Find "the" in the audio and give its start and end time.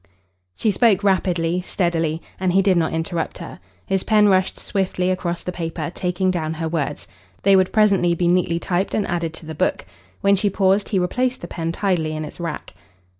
5.43-5.51, 9.45-9.53, 11.41-11.47